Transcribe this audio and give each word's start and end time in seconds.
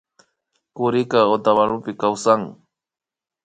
Kurika 0.75 1.19
Otavalopi 1.35 1.91
kawsan 2.01 2.41